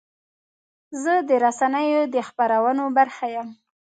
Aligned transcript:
زه 1.03 1.13
د 1.29 1.31
رسنیو 1.45 2.01
د 2.13 2.15
خپرونو 2.27 2.83
برخه 2.97 3.25
یم. 3.35 3.49